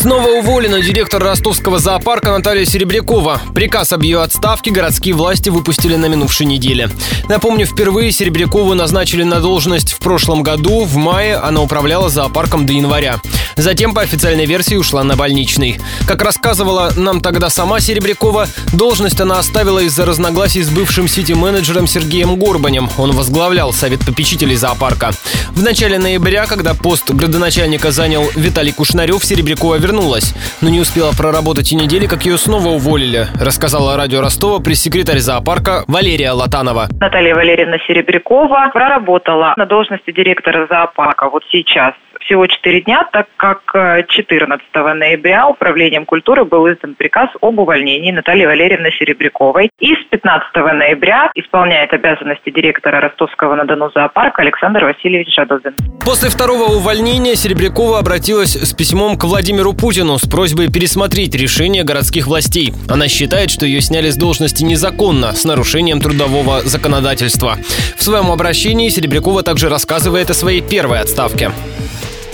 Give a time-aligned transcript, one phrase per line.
[0.00, 3.38] Снова уволена директор ростовского зоопарка Наталья Серебрякова.
[3.54, 6.88] Приказ об ее отставке городские власти выпустили на минувшей неделе.
[7.28, 10.84] Напомню, впервые Серебрякову назначили на должность в прошлом году.
[10.84, 13.20] В мае она управляла зоопарком до января.
[13.56, 15.78] Затем, по официальной версии, ушла на больничный.
[16.06, 22.36] Как рассказывала нам тогда сама Серебрякова, должность она оставила из-за разногласий с бывшим сити-менеджером Сергеем
[22.36, 22.88] Горбанем.
[22.98, 25.10] Он возглавлял совет попечителей зоопарка.
[25.50, 31.72] В начале ноября, когда пост градоначальника занял Виталий Кушнарев, Серебрякова вернулась, но не успела проработать
[31.72, 36.88] и недели, как ее снова уволили, рассказала радио Ростова пресс-секретарь зоопарка Валерия Латанова.
[37.00, 43.60] Наталья Валерьевна Серебрякова проработала на должности директора зоопарка вот сейчас всего 4 дня, так как
[44.08, 49.70] 14 э, ноября Управлением культуры был издан приказ об увольнении Натальи Валерьевны Серебряковой.
[49.78, 55.74] И с 15 ноября исполняет обязанности директора Ростовского на Дону зоопарка Александр Васильевич Жадобин.
[56.04, 62.26] После второго увольнения Серебрякова обратилась с письмом к Владимиру Путину с просьбой пересмотреть решение городских
[62.26, 62.72] властей.
[62.88, 67.56] Она считает, что ее сняли с должности незаконно, с нарушением трудового законодательства.
[67.96, 71.50] В своем обращении Серебрякова также рассказывает о своей первой отставке.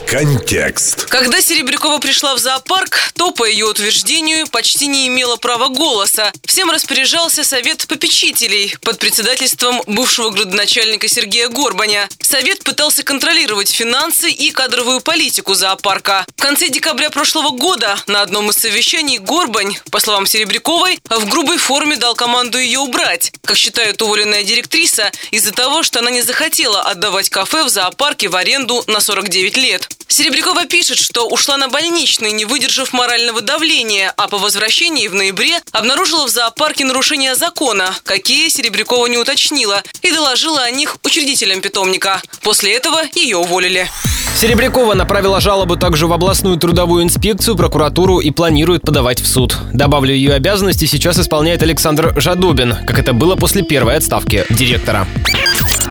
[0.06, 1.06] Контекст.
[1.06, 6.32] Когда Серебрякова пришла в зоопарк, то, по ее утверждению, почти не имела права голоса.
[6.44, 12.08] Всем распоряжался совет попечителей под председательством бывшего градоначальника Сергея Горбаня.
[12.22, 16.24] Совет пытался контролировать финансы и кадровую политику зоопарка.
[16.36, 21.58] В конце декабря прошлого года на одном из совещаний Горбань, по словам Серебряковой, в грубой
[21.58, 26.82] форме дал команду ее убрать, как считает уволенная директриса, из-за того, что она не захотела
[26.82, 29.95] отдавать кафе в зоопарке в аренду на 49 лет.
[30.08, 35.58] Серебрякова пишет, что ушла на больничный, не выдержав морального давления, а по возвращении в ноябре
[35.72, 42.22] обнаружила в зоопарке нарушения закона, какие Серебрякова не уточнила, и доложила о них учредителям питомника.
[42.42, 43.88] После этого ее уволили.
[44.36, 49.56] Серебрякова направила жалобу также в областную трудовую инспекцию, прокуратуру и планирует подавать в суд.
[49.72, 55.08] Добавлю, ее обязанности сейчас исполняет Александр Жадобин, как это было после первой отставки директора.